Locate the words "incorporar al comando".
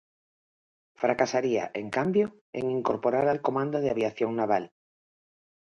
2.71-3.81